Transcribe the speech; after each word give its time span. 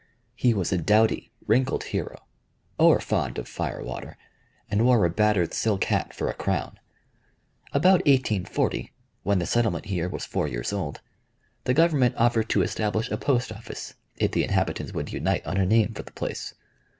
He 0.33 0.55
was 0.55 0.71
a 0.71 0.79
doughty, 0.79 1.31
wrinkled 1.45 1.83
hero, 1.83 2.25
o'er 2.79 2.99
fond 2.99 3.37
of 3.37 3.47
fire 3.47 3.83
water, 3.83 4.17
and 4.67 4.83
wore 4.83 5.05
a 5.05 5.11
battered 5.11 5.53
silk 5.53 5.83
hat 5.83 6.11
for 6.11 6.27
a 6.27 6.33
crown. 6.33 6.79
About 7.71 8.03
1840, 8.07 8.91
when 9.21 9.37
the 9.37 9.45
settlement 9.45 9.85
here 9.85 10.09
was 10.09 10.25
four 10.25 10.47
years 10.47 10.73
old, 10.73 11.01
the 11.65 11.75
Government 11.75 12.15
offered 12.17 12.49
to 12.49 12.63
establish 12.63 13.11
a 13.11 13.17
post 13.17 13.51
office 13.51 13.93
if 14.17 14.31
the 14.31 14.43
inhabitants 14.43 14.91
would 14.91 15.13
unite 15.13 15.45
on 15.45 15.57
a 15.57 15.67
name 15.67 15.93
for 15.93 16.01
the 16.01 16.11
place. 16.13 16.55